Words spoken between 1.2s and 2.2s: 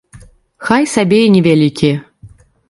і невялікія.